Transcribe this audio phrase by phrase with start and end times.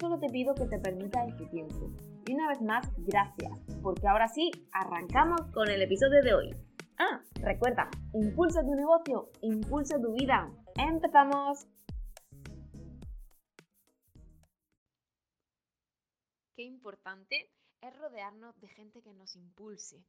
[0.00, 1.92] solo te pido que te permitas este tiempo.
[2.26, 6.56] Y una vez más, gracias, porque ahora sí, arrancamos con el episodio de hoy.
[6.98, 10.50] Ah, recuerda, impulsa tu negocio, impulsa tu vida.
[10.76, 11.66] ¡Empezamos!
[16.56, 17.50] Qué importante
[17.82, 20.02] es rodearnos de gente que nos impulse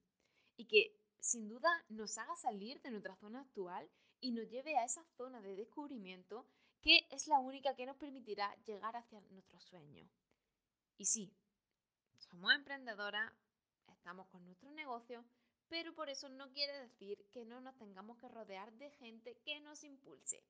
[0.57, 3.89] y que sin duda nos haga salir de nuestra zona actual
[4.19, 6.45] y nos lleve a esa zona de descubrimiento
[6.81, 10.09] que es la única que nos permitirá llegar hacia nuestro sueño.
[10.97, 11.31] Y sí,
[12.17, 13.31] somos emprendedoras,
[13.87, 15.23] estamos con nuestro negocio,
[15.69, 19.59] pero por eso no quiere decir que no nos tengamos que rodear de gente que
[19.61, 20.43] nos impulse.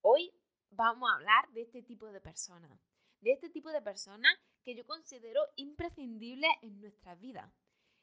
[0.00, 0.32] Hoy
[0.70, 2.80] vamos a hablar de este tipo de personas,
[3.20, 7.52] de este tipo de personas que yo considero imprescindibles en nuestra vida.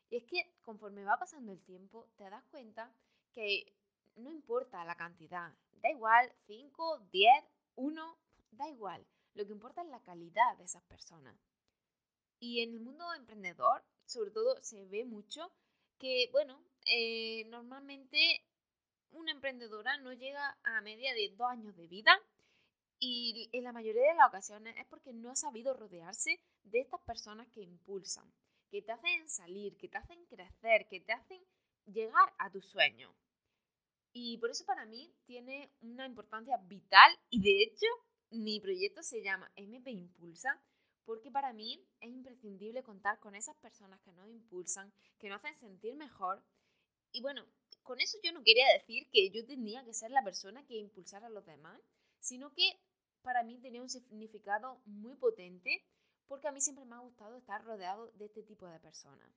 [0.10, 2.94] Y es que conforme va pasando el tiempo, te das cuenta
[3.34, 3.76] que
[4.16, 7.44] no importa la cantidad, da igual 5, 10,
[7.76, 8.18] 1,
[8.52, 9.06] da igual.
[9.34, 11.38] Lo que importa es la calidad de esas personas.
[12.40, 15.52] Y en el mundo emprendedor sobre todo se ve mucho
[16.00, 18.44] que, bueno, eh, normalmente
[19.12, 22.20] una emprendedora no llega a media de dos años de vida
[23.00, 27.00] y en la mayoría de las ocasiones es porque no ha sabido rodearse de estas
[27.02, 28.32] personas que impulsan,
[28.72, 31.42] que te hacen salir, que te hacen crecer, que te hacen
[31.86, 33.14] llegar a tu sueño.
[34.12, 37.86] Y por eso para mí tiene una importancia vital y de hecho
[38.32, 40.62] mi proyecto se llama MP Impulsa
[41.06, 45.60] porque para mí es imprescindible contar con esas personas que nos impulsan, que nos hacen
[45.60, 46.44] sentir mejor.
[47.12, 47.44] Y bueno,
[47.82, 51.26] con eso yo no quería decir que yo tenía que ser la persona que impulsara
[51.26, 51.82] a los demás,
[52.20, 52.80] sino que
[53.24, 55.84] para mí tenía un significado muy potente
[56.28, 59.32] porque a mí siempre me ha gustado estar rodeado de este tipo de personas.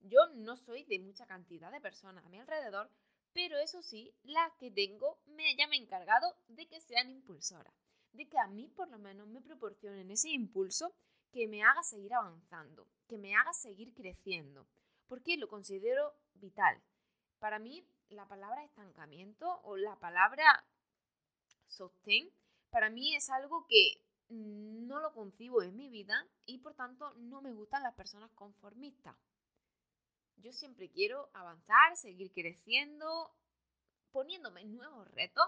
[0.00, 2.90] Yo no soy de mucha cantidad de personas a mi alrededor,
[3.32, 7.74] pero eso sí, las que tengo me, ya me he encargado de que sean impulsoras,
[8.12, 10.94] de que a mí por lo menos me proporcionen ese impulso
[11.32, 14.66] que me haga seguir avanzando, que me haga seguir creciendo,
[15.08, 16.80] porque lo considero vital.
[17.38, 20.64] Para mí, la palabra estancamiento o la palabra
[21.66, 22.30] sostén,
[22.70, 27.42] para mí es algo que no lo concibo en mi vida y por tanto no
[27.42, 29.16] me gustan las personas conformistas.
[30.36, 33.34] Yo siempre quiero avanzar, seguir creciendo,
[34.10, 35.46] poniéndome nuevos retos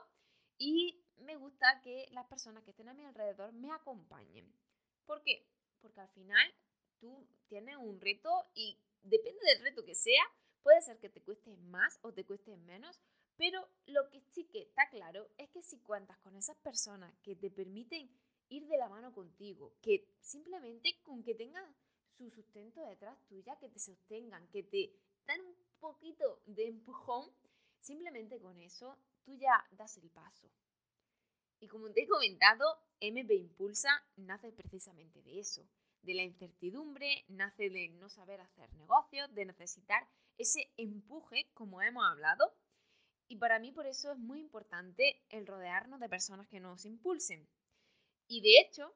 [0.58, 4.52] y me gusta que las personas que estén a mi alrededor me acompañen.
[5.06, 5.46] ¿Por qué?
[5.84, 6.54] porque al final
[6.98, 10.24] tú tienes un reto y depende del reto que sea,
[10.62, 12.98] puede ser que te cueste más o te cueste menos,
[13.36, 17.36] pero lo que sí que está claro es que si cuentas con esas personas que
[17.36, 18.08] te permiten
[18.48, 21.76] ir de la mano contigo, que simplemente con que tengan
[22.16, 24.92] su sustento detrás tuya, que te sostengan, que te
[25.26, 27.30] dan un poquito de empujón,
[27.80, 30.50] simplemente con eso tú ya das el paso.
[31.60, 32.64] Y como te he comentado,
[33.00, 35.66] MP Impulsa nace precisamente de eso,
[36.02, 42.04] de la incertidumbre, nace de no saber hacer negocios, de necesitar ese empuje, como hemos
[42.04, 42.54] hablado.
[43.28, 47.48] Y para mí por eso es muy importante el rodearnos de personas que nos impulsen.
[48.28, 48.94] Y de hecho,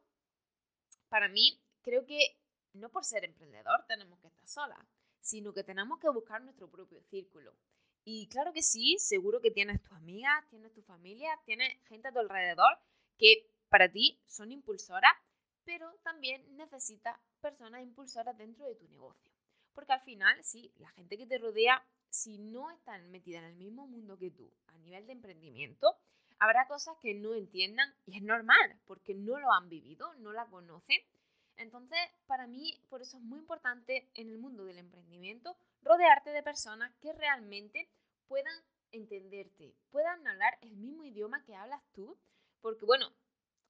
[1.08, 2.37] para mí creo que
[2.72, 4.86] no por ser emprendedor tenemos que estar solas,
[5.20, 7.54] sino que tenemos que buscar nuestro propio círculo.
[8.04, 12.12] Y claro que sí, seguro que tienes tus amigas, tienes tu familia, tienes gente a
[12.12, 12.78] tu alrededor
[13.18, 15.12] que para ti son impulsoras,
[15.64, 19.30] pero también necesitas personas impulsoras dentro de tu negocio.
[19.74, 23.56] Porque al final, sí, la gente que te rodea, si no están metidas en el
[23.56, 25.94] mismo mundo que tú a nivel de emprendimiento,
[26.38, 30.46] habrá cosas que no entiendan y es normal, porque no lo han vivido, no la
[30.46, 31.00] conocen.
[31.58, 36.42] Entonces, para mí, por eso es muy importante en el mundo del emprendimiento rodearte de
[36.42, 37.90] personas que realmente
[38.28, 38.54] puedan
[38.92, 42.18] entenderte, puedan hablar el mismo idioma que hablas tú,
[42.60, 43.12] porque bueno,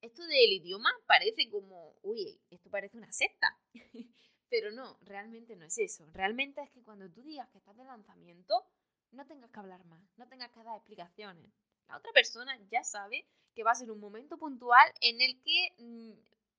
[0.02, 3.58] esto del idioma parece como, uy, esto parece una secta,
[4.50, 7.85] pero no, realmente no es eso, realmente es que cuando tú digas que estás de
[7.85, 8.64] lanzamiento,
[9.11, 11.50] no tengas que hablar más, no tengas que dar explicaciones.
[11.88, 15.75] La otra persona ya sabe que va a ser un momento puntual en el que
[15.79, 16.12] mm,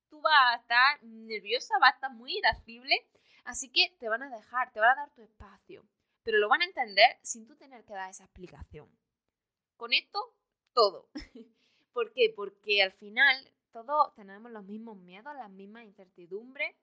[0.10, 2.96] tú vas a estar nerviosa, vas a estar muy irascible,
[3.46, 5.86] así que te van a dejar, te van a dar tu espacio
[6.24, 8.88] pero lo van a entender sin tú tener que dar esa explicación.
[9.78, 10.36] Con esto,
[10.74, 11.10] todo.
[11.94, 12.32] ¿Por qué?
[12.36, 16.76] Porque al final todos tenemos los mismos miedos, las mismas incertidumbres.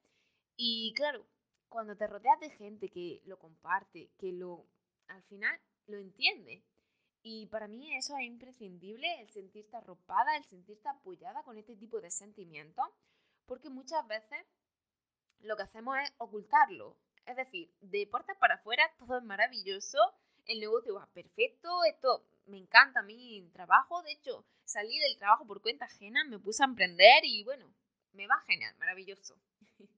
[0.56, 1.26] Y claro,
[1.68, 4.66] cuando te rodeas de gente que lo comparte, que lo
[5.08, 6.64] al final lo entiende.
[7.22, 12.00] Y para mí eso es imprescindible, el sentirte arropada, el sentirte apoyada con este tipo
[12.00, 12.86] de sentimientos,
[13.46, 14.46] porque muchas veces
[15.40, 16.96] lo que hacemos es ocultarlo.
[17.24, 19.98] Es decir, de puertas para afuera todo es maravilloso,
[20.46, 25.46] el negocio va perfecto, esto me encanta a mí trabajo, de hecho salí del trabajo
[25.46, 27.72] por cuenta ajena, me puse a emprender y bueno,
[28.12, 29.36] me va genial, maravilloso.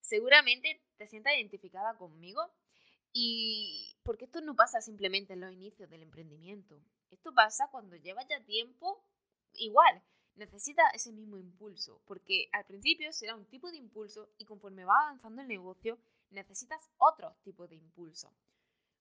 [0.00, 2.42] Seguramente te sientas identificada conmigo
[3.12, 8.26] y porque esto no pasa simplemente en los inicios del emprendimiento, esto pasa cuando llevas
[8.28, 9.02] ya tiempo
[9.54, 10.02] igual,
[10.36, 15.00] necesita ese mismo impulso, porque al principio será un tipo de impulso y conforme va
[15.00, 15.98] avanzando el negocio
[16.30, 18.32] necesitas otro tipo de impulso.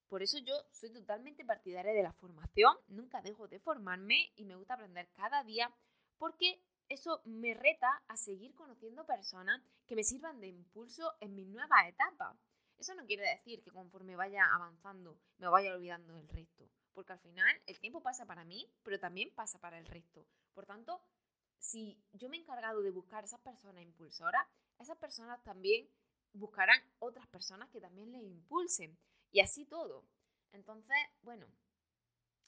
[0.07, 4.55] Por eso yo soy totalmente partidaria de la formación, nunca dejo de formarme y me
[4.55, 5.73] gusta aprender cada día
[6.17, 11.45] porque eso me reta a seguir conociendo personas que me sirvan de impulso en mi
[11.45, 12.37] nueva etapa.
[12.77, 17.19] Eso no quiere decir que conforme vaya avanzando me vaya olvidando del resto, porque al
[17.19, 20.25] final el tiempo pasa para mí, pero también pasa para el resto.
[20.53, 21.01] Por tanto,
[21.59, 24.45] si yo me he encargado de buscar esas personas impulsoras,
[24.79, 25.89] esas personas también
[26.33, 28.97] buscarán otras personas que también les impulsen.
[29.31, 30.05] Y así todo.
[30.51, 31.47] Entonces, bueno,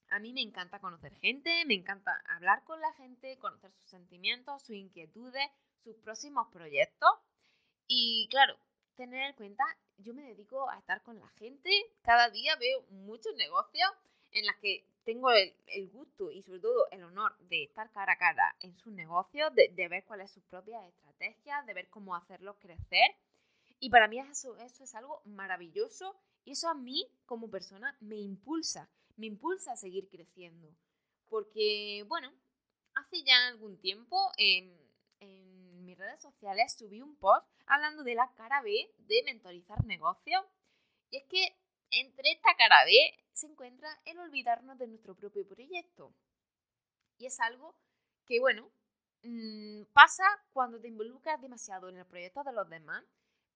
[0.09, 4.63] a mí me encanta conocer gente, me encanta hablar con la gente, conocer sus sentimientos,
[4.63, 5.50] sus inquietudes,
[5.83, 7.10] sus próximos proyectos.
[7.88, 8.57] Y claro,
[8.95, 9.63] tener en cuenta,
[9.98, 11.69] yo me dedico a estar con la gente.
[12.01, 13.89] Cada día veo muchos negocios
[14.38, 18.18] en los que tengo el, gusto y sobre todo el honor de estar cara a
[18.18, 22.57] cara en sus negocios, de, ver cuáles son sus propias estrategias, de ver cómo hacerlos
[22.60, 23.16] crecer.
[23.80, 28.18] Y para mí eso, eso es algo maravilloso y eso a mí como persona me
[28.18, 30.69] impulsa, me impulsa a seguir creciendo.
[31.30, 32.31] Porque, bueno,
[32.95, 34.78] hace ya algún tiempo en,
[35.19, 40.44] en mis redes sociales subí un post hablando de la cara B de mentorizar negocios.
[41.10, 41.56] Y es que
[42.00, 42.92] entre esta cara B
[43.34, 46.14] se encuentra el olvidarnos de nuestro propio proyecto.
[47.18, 47.76] Y es algo
[48.26, 48.72] que, bueno,
[49.24, 53.04] mm, pasa cuando te involucras demasiado en el proyecto de los demás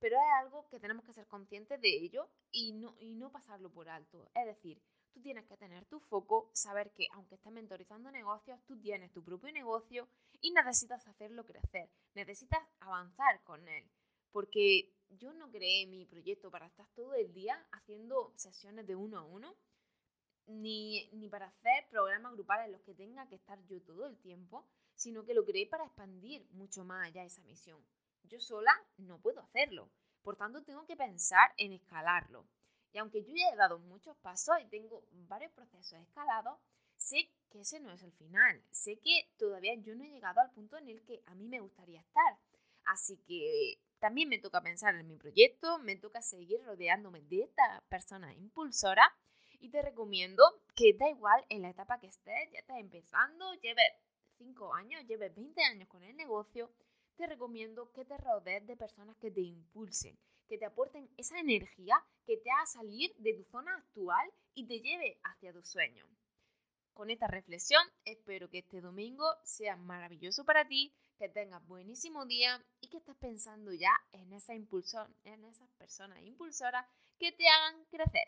[0.02, 3.72] pero es algo que tenemos que ser conscientes de ello y no, y no pasarlo
[3.72, 4.32] por alto.
[4.34, 4.82] Es decir,
[5.14, 9.24] tú tienes que tener tu foco, saber que aunque estés mentorizando negocios, tú tienes tu
[9.24, 10.10] propio negocio
[10.42, 13.88] y necesitas hacerlo crecer, necesitas avanzar con él.
[14.32, 19.20] Porque yo no creé mi proyecto para estar todo el día haciendo sesiones de uno
[19.20, 19.56] a uno,
[20.48, 24.18] ni, ni para hacer programas grupales en los que tenga que estar yo todo el
[24.18, 24.66] tiempo,
[24.96, 27.84] sino que lo creé para expandir mucho más allá esa misión.
[28.24, 29.90] Yo sola no puedo hacerlo.
[30.24, 32.46] Por tanto, tengo que pensar en escalarlo.
[32.94, 36.60] Y aunque yo ya he dado muchos pasos y tengo varios procesos escalados,
[36.98, 38.64] sé que ese no es el final.
[38.72, 41.62] Sé que todavía yo no he llegado al punto en el que a mí me
[41.62, 42.38] gustaría estar.
[42.86, 47.84] Así que también me toca pensar en mi proyecto, me toca seguir rodeándome de esta
[47.88, 49.04] persona impulsora
[49.60, 50.44] y te recomiendo
[50.76, 53.94] que da igual en la etapa que estés, ya estás empezando, lleves
[54.40, 56.72] 5 años, lleves 20 años con el negocio,
[57.16, 62.04] te recomiendo que te rodees de personas que te impulsen, que te aporten esa energía
[62.26, 66.08] que te haga salir de tu zona actual y te lleve hacia tu sueño.
[67.02, 72.64] Con esta reflexión, espero que este domingo sea maravilloso para ti, que tengas buenísimo día
[72.80, 76.86] y que estés pensando ya en esa impulsión, en esas personas impulsoras
[77.18, 78.28] que te hagan crecer.